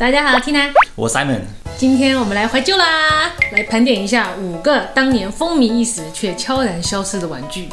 [0.00, 1.40] 大家好，Tina，我 Simon。
[1.76, 7.68] 今天我们来怀旧啦，来盘点一下五个当年风靡一时却悄然消失的玩具。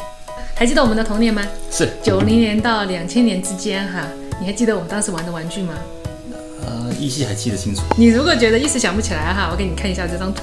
[0.54, 1.42] 还记得我们的童年吗？
[1.70, 4.02] 是九零年到两千年之间哈，
[4.38, 5.72] 你还记得我们当时玩的玩具吗？
[6.68, 7.82] 呃，依稀还记得清楚。
[7.96, 10.42] 你如果觉得一时想不起来哈，我给你看一下这张图，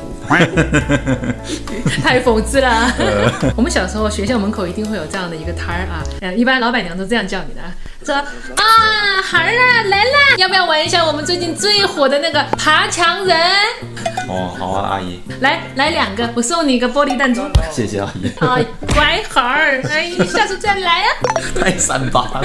[2.04, 2.92] 太讽刺了。
[3.55, 7.61] 我们小时候学校门口一定会有这样的一个摊儿啊，呃，一般老板娘都这样叫你的，
[8.04, 13.38] 说啊孩儿啊来啦，要不要玩一下我们最近最火的那个爬墙人？
[14.28, 17.42] 哦，好啊，阿姨，来来两个，我送你一个玻璃弹珠。
[17.71, 18.28] 谢谢阿姨。
[18.39, 18.57] 啊，
[18.93, 21.07] 乖孩儿，阿姨，下次再来啊。
[21.61, 22.43] 太三八了。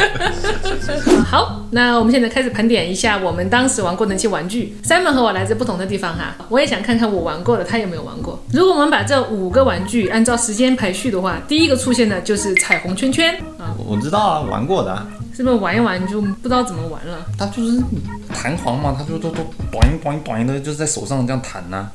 [1.25, 4.77] 好，那我们现在开始盘点一下我们当时玩过的那些玩具。
[4.85, 8.39] Simon 和我来自不同的地方哈，我也想看看我玩过的，他有没有玩过。
[8.53, 15.07] 如果我们把这五个玩具按照时间排序的话，第一个出现的就是彩虹圈圈啊，我知道啊，玩过的
[15.41, 15.43] 啊。
[15.43, 17.27] 是不是玩一玩就不知道怎么玩了？
[17.39, 17.83] 它就是
[18.29, 21.89] 弹簧嘛，它就都都短短短的，就是在手上这样弹呐、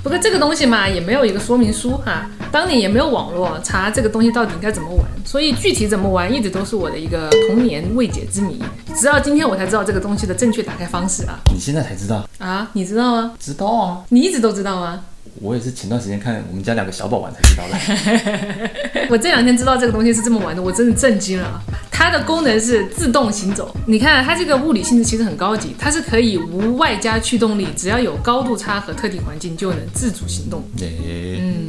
[0.00, 8.62] 不过这个东西嘛，也没有一个说明书哈，当年也没有网络查这个东西到底应该怎么玩，所以具体怎么玩一直都是我的一个童年未解之谜。
[8.94, 12.24] 直到今天我才知道这个东西的正确打开方式啊你现在才知道？
[12.38, 12.70] 啊！
[12.74, 13.32] 你知道吗？
[13.40, 15.02] 知道啊，你一直都知道吗？
[15.40, 19.06] 我也是前段时间看我们家两个小宝玩才知道的。
[19.10, 21.62] 我这两天知道这个东西是这么玩的，我真的震惊了。
[21.90, 30.62] 它的功能是自动行走，你看它这个物理性质其实很高级，它是可以无外加驱动力，只要有高度差和特定环境就能自主行动。
[30.78, 31.65] 诶、嗯，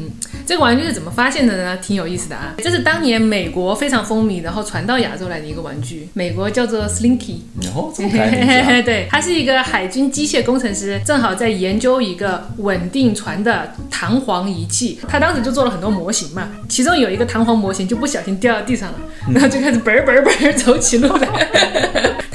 [0.48, 1.76] 这个玩具是怎么发现的呢？
[1.78, 2.56] 挺有意思的啊。
[2.58, 7.40] 这是当年美国非常风靡，然后传到亚洲来的一个玩具，美国叫做 Slinky。
[7.62, 14.98] 然后这么可爱的名字啊 对，他是一个海军机械工程师，正好在研究一个稳定船的弹簧仪器。
[15.10, 18.96] 他当时就做了很多模型嘛，其中有一个弹簧模型就不小心掉到地上了，
[19.34, 21.28] 然后就开始嘣儿嘣儿嘣儿走起路来。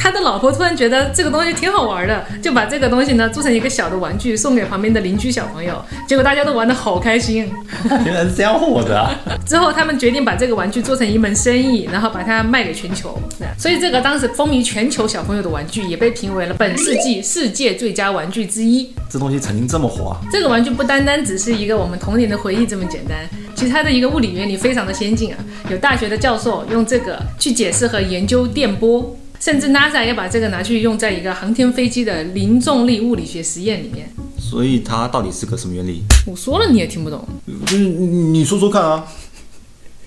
[0.03, 7.49] 他的老婆突然觉得这个东西挺好玩的，就把这个东西呢做成一个小的玩具送给旁边的邻居小朋友，结果大家都玩得好开心。
[8.05, 9.15] 原来是这样火的啊！
[9.47, 13.17] 之后，他们决定把这个玩具做成一门生意，然后把它卖给全球。
[13.57, 18.93] 所以，这个当时风靡全球小朋友的玩具，也被评为了本世纪世界最佳玩具之一。
[19.09, 20.21] 这东西曾经这么火啊！
[20.33, 23.17] 这个玩具不单单只是一个我们童年的回忆这么简单，
[23.55, 25.39] 其实它的一个物理原理非常的先进啊。
[25.71, 34.09] 有大学的教授用这个去解释和研究电波，甚至 NASA 也把这个拿去用在一个航天飞机的零重力物理学实验里面。
[34.39, 36.05] 所以它到底是个什么原理？
[36.25, 37.27] 我说了你也听不懂。
[37.67, 39.05] 就是你你说说看啊！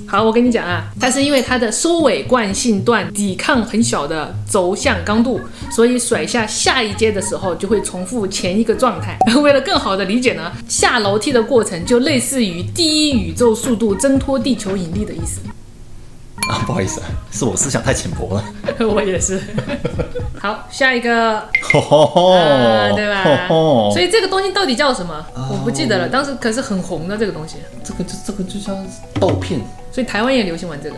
[0.08, 5.38] 好，我跟你讲啊，它是因为它的收尾惯性段抵抗很小的轴向刚度，
[5.70, 9.18] 所以甩下下一阶的时候就会重复前一个状态。
[9.42, 15.42] 为了更好的理解呢，下楼梯的过程就类似于第一宇宙速度挣脱地球引力的意思。
[16.48, 18.44] 啊，不好意思啊，是我思想太浅薄了。
[18.86, 19.40] 我也是。
[20.38, 23.22] 好，下一个吼吼吼啊，对吧？
[23.48, 25.24] 吼吼所以这个东西到底叫什么？
[25.34, 28.76] 我不记得了，当时可是很红的这个东西，这个就这个就叫
[29.20, 29.60] 豆片
[29.92, 30.96] 所以台湾也流行玩这个。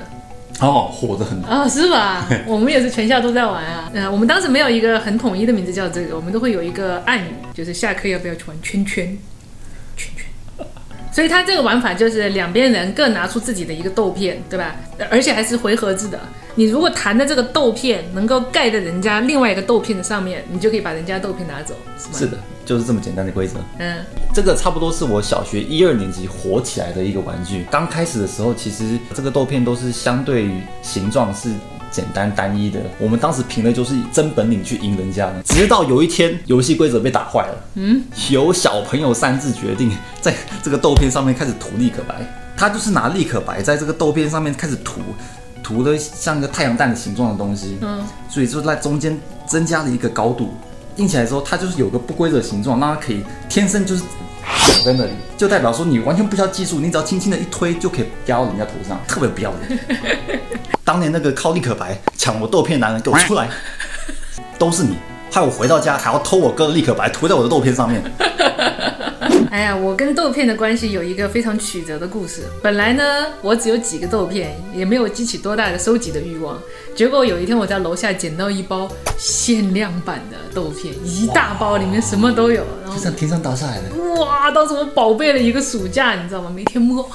[0.61, 1.43] 哦，火的很。
[1.43, 2.27] 啊、是吧？
[2.47, 3.91] 我们也是全校都在玩啊。
[3.93, 9.05] 嗯、我们当时没有一个很统一的名字叫这个，我们都会有一个暗语，就是下课要不要去玩圈圈，
[9.97, 10.24] 圈圈。
[11.15, 14.75] 所以它这个玩法就是两边人各拿出自己的一个豆片，对吧？
[15.09, 16.19] 而且还是回合制的。
[16.57, 22.19] 你如果弹的这个豆片能够盖在人家另外一个豆片的上面，你就可以把人家豆片拿走，是吗？
[22.19, 23.61] 是的，就是这么简单的规则。
[23.79, 24.05] 嗯，
[24.35, 27.65] 这个差不多是我小学一二年级火起来的一个玩具。
[27.71, 31.49] 刚开始的时候，其实这个豆片都是相对于形状是
[31.95, 32.81] 简单单一的。
[32.99, 35.41] 我们当时凭的就是真本领去赢人家的。
[35.45, 42.17] 直到有一天，游戏规则被打坏了，嗯，由小朋友擅自决定，在这个豆片上面开始涂立可白。
[42.57, 45.01] 他就是拿立可白在这个豆片上面开始涂，
[45.63, 49.17] 涂的像个太阳蛋的形状的东西，嗯，所以就在中间
[49.47, 50.53] 增加了一个高度。
[50.97, 54.09] 印起来之后，它就是有个不规则形状，让它可以天生就是长
[54.85, 59.79] 在那里，就代表说你完全不需要技术，你只要轻轻的一推就可以压到人家头上，特别不要脸。
[60.85, 63.49] 当年那个靠立可白抢我豆片的男人，给我出来！
[64.59, 64.97] 都是你，
[65.31, 68.03] 害我回到家还要偷我哥的立可白涂在我的豆片上面。
[69.51, 72.43] 哎呀，我跟豆片的关系有一个非常曲折的故事。
[72.61, 73.03] 本来呢，
[73.41, 76.59] 我只有几个豆片，也没有激起多大的收集的欲望。
[76.95, 82.65] 结果有一天我在楼下捡到一包限量版的豆片，一大包，里面什么都有。
[82.83, 83.85] 然后就像天上掉下来的，
[84.21, 86.51] 哇，当时我宝贝了一个暑假，你知道吗？
[86.55, 87.09] 每天摸。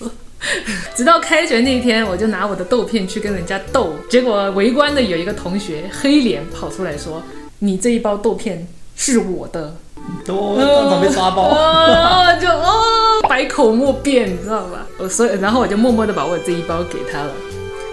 [0.94, 7.22] 直到开学那天，我就拿我的豆片去跟人家斗，结果围观的有一个同学黑脸跑出来说
[7.60, 8.66] ：“你这一包豆片
[8.96, 9.76] 是我的。”
[10.24, 11.42] 都当场被抓包。
[11.42, 12.82] 哦，然后就哦，
[13.28, 14.86] 百口莫辩，你知道吧？
[14.98, 17.32] 我所以，然后我就默默的把我这一包给他了，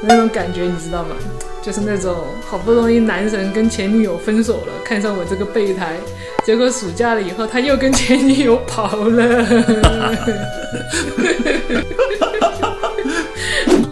[0.04, 1.16] 那种感觉你知道吗？
[1.68, 2.16] 就是那种
[2.50, 5.98] 好不容易男神跟前女友分手了，看上我这个备胎，
[6.46, 9.46] 结果暑假了以后他又跟前女友跑了。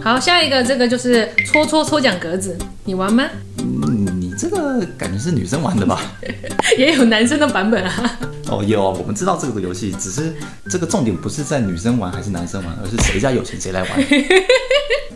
[0.02, 2.56] 好，下一个这个就是戳戳抽奖格子，
[2.86, 3.24] 你玩吗？
[3.58, 6.00] 嗯，你这个感觉是女生玩的吧？
[6.78, 8.18] 也有男生的版本啊。
[8.48, 10.32] 哦，有啊，我们知道这个游戏，只是
[10.70, 13.90] 这个重点不是在女生玩还是男生玩，而是谁家有钱谁来玩。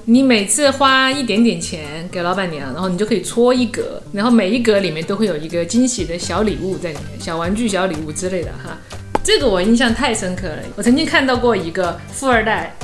[0.06, 8.76] 你每次花一点点钱给老板娘，然后你就可以搓一格，然后每一格里面都会有一个惊喜的小礼物在里面，小玩具、小礼物之类的哈。
[9.22, 10.56] 这个我印象太深刻了。
[10.74, 12.74] 我曾经看到过一个富二代，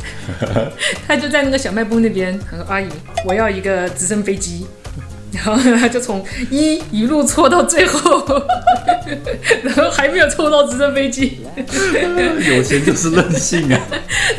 [1.08, 2.86] 他就在那个小卖部那边，他说：“阿姨，
[3.26, 4.66] 我要一个直升飞机。”
[5.32, 8.24] 然后他就从一一路搓到最后，
[9.62, 11.40] 然后还没有抽到直升飞机。
[11.56, 13.80] 有钱就是任性啊！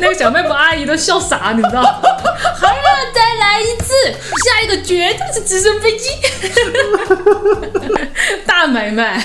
[0.00, 2.02] 那个小卖部阿姨都笑傻，你知道？
[4.68, 6.08] 还要再来一次，下一个绝对是直升飞机。
[8.46, 9.24] 大买卖，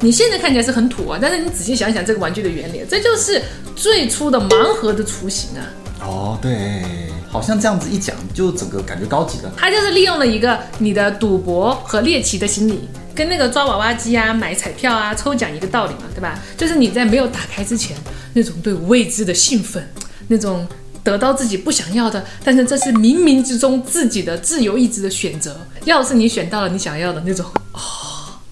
[0.00, 3.40] 你现在看起来是很土啊，但是你仔细想想这个玩具的原理，这就是
[3.74, 5.64] 最初的盲盒的雏形啊。
[6.04, 6.82] 哦，对，
[7.30, 9.52] 好像这样子一讲，就整个感觉高级了。
[9.56, 16.36] 它就是利用了一个你的赌博和猎奇的心理，跟那个抓娃娃机啊、买彩票啊、抽奖一个道理嘛，对吧？
[16.56, 17.96] 就是你在没有打开之前，
[18.34, 19.88] 那种对未知的兴奋，
[20.26, 20.66] 那种
[21.04, 25.56] 得到自己不想要的，但是这是冥冥之中自己的自由意志的选择。
[25.84, 27.80] 要是你选到了你想要的那种， 哦，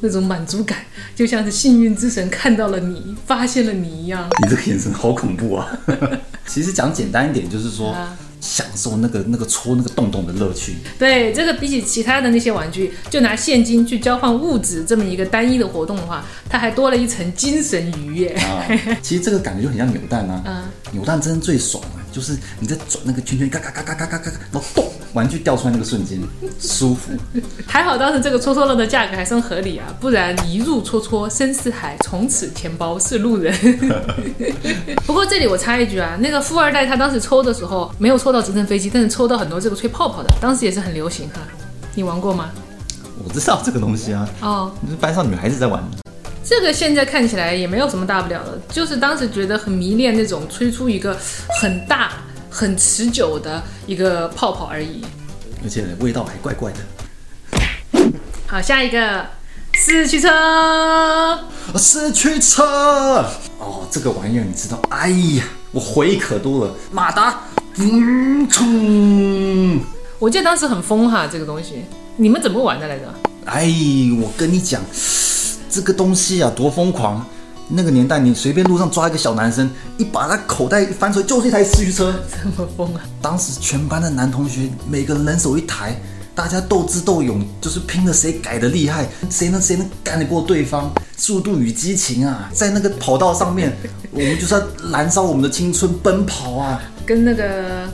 [0.00, 0.78] 那种满足感，
[1.14, 4.28] 就像是幸运之神看到了你，发现了你一样。
[4.42, 5.78] 你这个眼神好恐怖啊！
[6.46, 10.74] 其实讲简单一点，就是说啊享受那个那个戳那个洞洞的乐趣。
[10.98, 18.30] 对，这个比起其他的那些玩具，就拿现金去交换物质这么一个单一的活动的话，它还多了一层精神愉悦。
[18.30, 18.66] 啊，
[19.02, 20.42] 其实这个感觉就很像扭蛋啊。
[20.46, 20.62] 嗯
[20.92, 26.20] 扭蛋真的最爽啊，就是你在转那个圈圈，嘎嘎嘎嘎嘎嘎嘎，然后咚，玩具掉出来那个瞬间，
[26.60, 27.12] 舒服。
[27.66, 33.54] 还好当时这个戳戳乐的价格还算合理啊，不然一入戳戳深似海，从此钱包是路人。
[35.06, 41.40] 不过这里我插一句啊，那个富二代他当时抽的时候没有抽到直升飞机，但是抽到很多这个吹泡泡的，当时也是很流行哈。
[41.94, 42.50] 你玩过吗？
[43.22, 45.84] 我知道这个东西啊，哦，就是班上女孩子在玩。
[46.50, 51.16] 这个现在看起来也没有什么大不了的，就是当时觉得很迷恋那种吹出一个
[51.60, 52.14] 很大、
[52.50, 55.00] 很持久的一个泡泡而已。
[55.62, 56.78] 而且味道还怪怪的。
[58.48, 59.24] 好，下一个
[59.74, 61.38] 四驱车，
[61.76, 63.24] 四驱车
[63.60, 64.76] 哦，这个玩意儿你知道？
[64.90, 66.74] 哎呀，我回忆可多了。
[66.90, 67.42] 马达，
[67.76, 69.78] 嗯，冲！
[70.18, 71.84] 我记得当时很疯哈，这个东西，
[72.16, 73.14] 你们怎么玩的来着？
[73.44, 73.72] 哎，
[74.20, 74.82] 我跟你讲，
[75.70, 77.24] 这个东西啊，多疯狂！
[77.72, 82.12] 那个年代，你随便路上抓一个小男生，一把他口袋一翻出来，就是一台四驱车。
[82.42, 83.00] 这么疯啊！
[83.22, 85.94] 当时全班的男同学，每个人人手一台，
[86.34, 90.92] 大家斗智斗勇，就是拼了谁改的厉害，谁能谁能干得过对方。
[91.16, 93.72] 速度与激情啊，在那个跑道上面，
[94.10, 96.82] 我们就是要燃烧我们的青春，奔跑啊！
[97.06, 97.88] 跟那个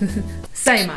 [0.52, 0.94] 赛马，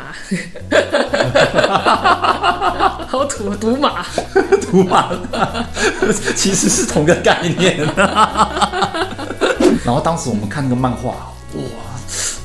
[3.16, 4.04] 好土，赌马。
[4.70, 5.10] 赌马，
[6.36, 7.78] 其实是同个概念。
[9.84, 11.62] 然后当时我们看那个漫画，哇，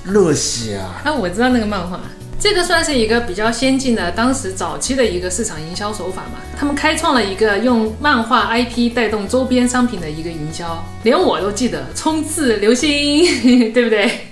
[0.05, 1.01] 热血啊！
[1.03, 1.99] 啊，我知道那个漫画，
[2.39, 6.39] 这个算是一个比较先进的当时早期的一个市场营销手法嘛。
[6.57, 14.27] 他们开创了一个用漫画 IP 带动周边商品的一个营销，连我都记得冲刺流星，对不对？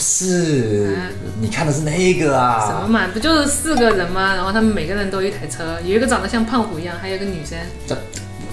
[0.00, 2.66] 是，啊你看的是那个啊？
[2.66, 4.34] 什么嘛，不就是四个人吗？
[4.34, 7.58] 然后他们每个人都有一台车，有一个长得像胖虎一样，还有一个女生。
[7.86, 7.94] 这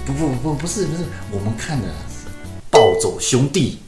[0.06, 1.88] 不不不不是不是，我们看的
[2.70, 3.78] 《暴走兄弟》。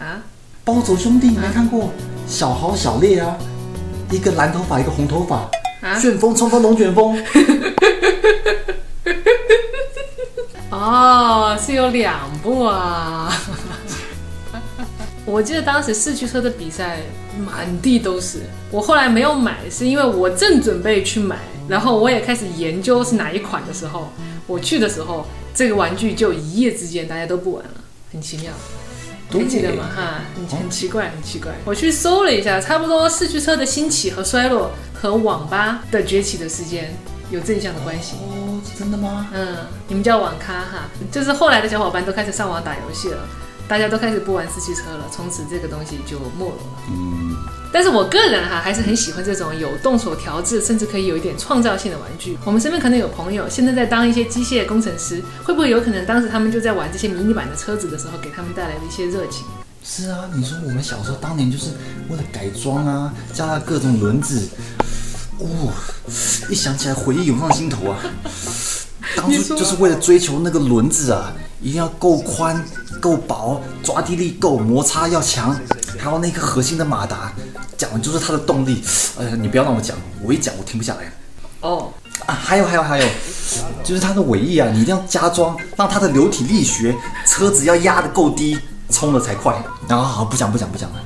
[0.00, 0.22] 啊，
[0.64, 1.90] 暴走兄弟你没看过？
[2.28, 3.36] 小豪小烈啊，
[4.10, 5.48] 一个蓝头发，一个红头发，
[5.80, 7.18] 啊旋风冲锋龙卷风。
[10.70, 13.32] 哦，是有两部啊。
[15.32, 16.98] 我记得当时四驱车的比赛
[17.38, 24.12] 满地都是，我后来没有买，是因为我正准备去买，然后我也开始研究是哪一款的时候，
[24.46, 27.70] 我去的时候，这个玩具就一夜之间大家都不玩了，
[28.12, 28.52] 很奇妙。
[29.30, 29.88] 还记得吗？
[29.96, 31.50] 哈，很很奇怪，很奇怪。
[31.64, 36.94] 我去搜了一下，差不多四驱车的兴起和衰落和网吧的崛起的时间
[37.30, 38.16] 有正向的关系。
[38.16, 39.28] 哦，真的吗？
[39.32, 39.56] 嗯，
[39.88, 43.26] 你们叫网咖哈，就是后来的小伙伴都开始上网打游戏了，
[43.72, 46.62] 大家都开始不玩四驱车了，从此这个东西就没落了。
[46.90, 47.34] 嗯，
[47.72, 52.36] 但是我个人哈还是很喜欢这种有动手调制，甚至可以有一点创造性的玩具。
[52.44, 59.46] 我们身边可能有朋友现在在当一些机械工程师，会不会有可能当时他们就在玩这些迷你版的车子的时候，给他们带来了一些热情？
[59.82, 61.70] 是啊，你说我们小时候当年就是
[62.10, 64.50] 为了改装啊，加了各种轮子，
[65.38, 65.72] 哦，
[66.50, 67.98] 一想起来回忆涌上心头啊。
[69.16, 72.64] 当初就是为了追求那个轮子啊，一定要够宽、
[73.00, 75.54] 够薄，抓地力够，摩擦要强，
[75.98, 77.32] 还有那颗核心的马达，
[77.76, 78.82] 讲的就是它的动力。
[79.18, 81.12] 哎呀，你不要让我讲，我一讲我停不下来。
[81.60, 81.92] 哦，
[82.26, 83.06] 啊，还有还有还有，
[83.84, 88.58] 就是它的尾翼啊，你一定要加装，让它的流体力学，车子要压得够低，
[88.90, 89.54] 冲了才快。
[89.86, 90.96] 然后好，不讲不讲不讲了。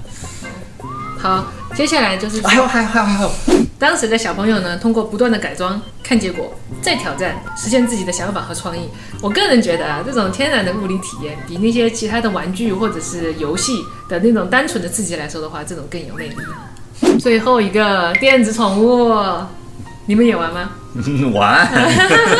[1.18, 1.44] 好，
[1.76, 3.30] 接下来就是还有还有还有还有，
[3.78, 8.88] 当时的小朋友呢，通过不断的改装、看结果、再挑战，实现自己的想法和创意。
[9.20, 16.36] 我个人觉得啊，这种天然的物理体验，比那些其他的玩具或者是游戏的那种单纯的刺激来说的话，这种更有魅力。
[17.20, 19.14] 最后一个电子宠物，
[20.06, 20.70] 你们也玩吗？
[21.34, 21.68] 玩。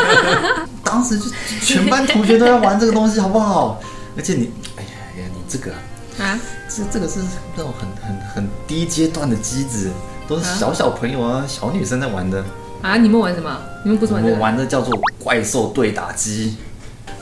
[0.83, 1.27] 当时就
[1.61, 3.79] 全班同学都在玩这个东西，好不好？
[4.17, 5.73] 而且你，哎呀哎呀，你这个
[6.19, 7.21] 啊，啊，这这个是
[7.57, 9.91] 那种很很很低阶段的机子，
[10.27, 12.45] 都是小小朋友啊、小女生在玩的。
[12.83, 13.59] 啊，你们玩什么？
[13.85, 14.35] 你们不是我玩这个？
[14.37, 16.57] 们玩的叫做怪兽对打机。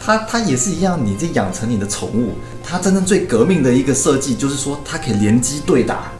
[0.00, 2.32] 它它也是一样，你这养成你的宠物。
[2.62, 6.12] 它真正最革命的一个设计就是说，它可以联机对打。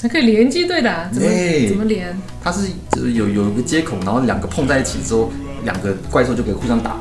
[0.00, 2.16] 还可以联机对打，怎么、对怎么连？
[2.42, 2.68] 它是
[3.12, 5.32] 有有一个接口，然后两个碰在一起之后，
[5.64, 6.96] 两个怪兽就可以互相打。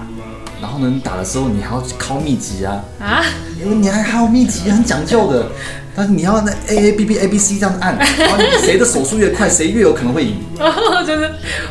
[0.62, 3.24] 然后呢，你打的时候你还要靠秘籍啊，啊，
[3.60, 5.48] 因为你还还有秘籍，很讲究的。
[5.96, 10.38] 但是你要那 A A B B A B C 这样按，然后谁的手速越快，谁越有可能会赢。
[10.58, 11.30] 然 后就是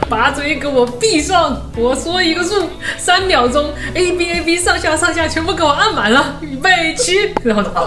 [0.09, 2.55] 把嘴给我闭上，我说一个数，
[2.97, 7.83] 三秒钟，A B A B 上下上下全部给我按满了，预备起，然后就啊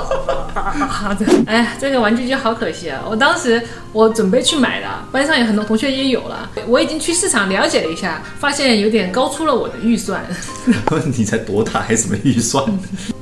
[0.55, 3.01] 啊啊啊这，哎呀，这个玩具就好可惜啊！
[3.09, 3.61] 我当时
[3.93, 10.21] 我准备去买的，班上有很多同学也有了，我已经去市场了解了一下，发现有点高出了我的预算。
[11.05, 12.63] 你才多大，还什么预算？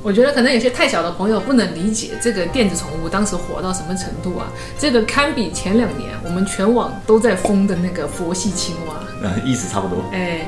[0.02, 4.46] 我觉得可能有些太小的朋友不能理解这个电子宠物当时火到什么程度啊！
[4.78, 8.94] 这个堪比前两年我们全网都在疯的那个佛系青蛙。
[9.22, 10.04] 呃，意思差不多。
[10.12, 10.46] 哎，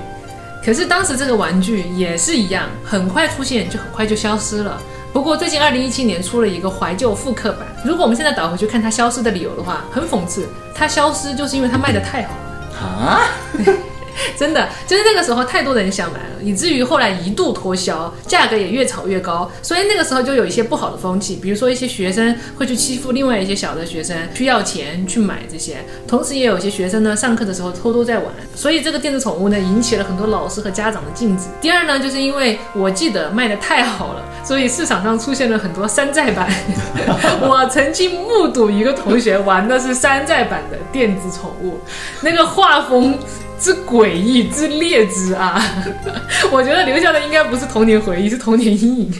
[0.65, 4.81] 可是当时这个玩具也是一样，很快出现就很快就消失了。
[5.13, 12.79] 不过最近二零一七年出了一个怀旧复刻版，如果我们现在倒回去看它消失的理由的话，很讽刺，它消失就是因为它卖的太好了。
[12.87, 13.21] 啊？
[14.37, 31.45] 真的，就是那个时候太多人想买了，以至于后来一度脱销，价格也越炒越高，所以那个时候就有一些不好的风气，比如说一些学生会去欺负另外一些小的学生，去要钱去买这些，同时也有些学生呢上课的时候偷偷在玩，所以这个电子宠物呢引起了很多老师和家长的禁止。
[31.61, 36.49] 第二呢，就是因为我记得卖的太好了，所以市场上出现了很多山寨版。
[37.41, 41.79] 我曾经目睹一个同学玩的是山寨版的电子宠物，
[42.23, 43.19] 那个画风。
[43.59, 45.63] 之诡异之劣之啊！
[46.53, 49.13] 我觉得留下的应该不是童年回忆，是童年阴影。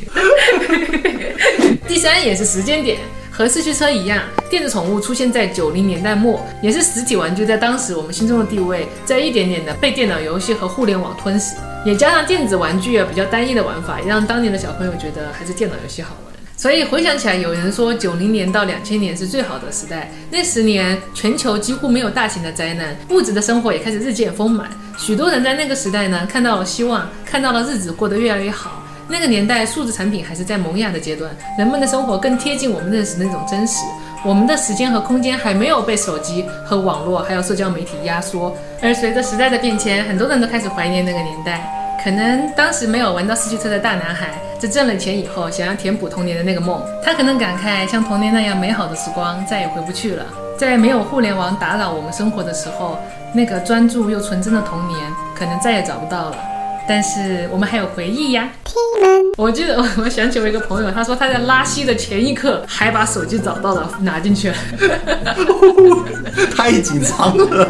[1.89, 2.99] 第三也是时间点，
[3.31, 16.15] 和四驱车一样，电子宠物出现在九零年代末，也是实体玩具在当时我们心中的地位，在一点点的被电脑游戏和互联网吞噬，也加上电子玩具啊比较单一的玩法，让当年的小朋友觉得还是电脑游戏好。
[16.57, 28.83] 所以回想起来，有人说九零年到两千年是最好的时代，那十年全球几乎没有大型的灾难，物质的生活也开始日渐丰满，许多人在那个时代呢看到了希望，看到了日子过得越来越好。
[29.07, 33.75] 那个年代，数字产品还是在萌芽的阶段，人们的生活更贴近我们认识的那种真实，
[34.25, 38.57] 我们的时间和空间还没有被手机和网络还有社交媒体压缩。
[38.83, 41.71] 而随着时代的变迁，很多人都开始怀念那个年代。
[42.03, 46.81] 可能当时没有玩到四驱车的大男孩，在挣了钱以后，想要填补童年的那个梦。
[47.05, 50.25] 他可能感慨，像童年那样美好的时光再也回不去了。
[50.57, 52.99] 在没有互联网打扰我们生活的时候，
[53.35, 54.99] 那个专注又纯真的童年，
[55.35, 56.37] 可能再也找不到了。
[56.89, 58.49] 但是我们还有回忆呀。
[59.37, 64.57] 我记得， 我想起我一个朋友，他说他在拉稀的前一刻还把手机找到了，拿进去了，
[66.57, 67.69] 太紧张了。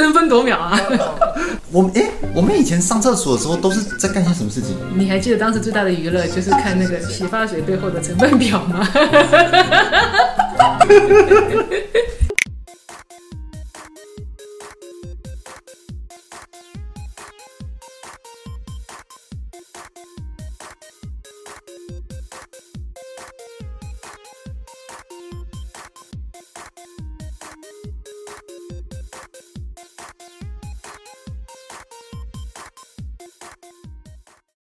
[0.00, 0.80] 争分夺秒啊！
[1.70, 4.74] 我们哎，我们以前上厕所的时候都是在干些什么事情？
[4.96, 8.88] 你还记得当时最大的娱乐就是看那个洗发水背后的成分表吗？